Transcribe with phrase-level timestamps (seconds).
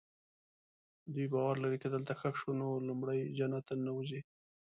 [1.13, 4.21] دوی باور لري که دلته ښخ شي نو لومړی جنت ته ننوځي.